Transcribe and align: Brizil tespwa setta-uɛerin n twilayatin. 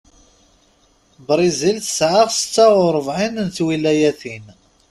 Brizil 1.27 1.77
tespwa 1.79 2.11
setta-uɛerin 2.29 3.35
n 3.41 3.47
twilayatin. 3.55 4.45